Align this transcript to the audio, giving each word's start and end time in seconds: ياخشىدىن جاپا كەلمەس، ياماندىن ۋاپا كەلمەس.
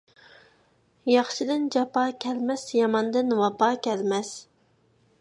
ياخشىدىن 1.09 1.69
جاپا 1.77 2.07
كەلمەس، 2.25 2.65
ياماندىن 2.81 3.39
ۋاپا 3.45 3.73
كەلمەس. 3.89 4.35